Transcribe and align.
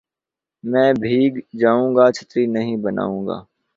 میں 0.63 0.91
بھیگ 1.01 1.33
جاؤں 1.59 1.95
گا 1.95 2.05
چھتری 2.11 2.45
نہیں 2.45 2.77
بناؤں 2.77 3.21
گا 3.27 3.37